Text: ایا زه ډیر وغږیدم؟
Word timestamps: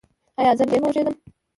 ایا 0.39 0.51
زه 0.57 0.63
ډیر 0.69 0.81
وغږیدم؟ 0.83 1.15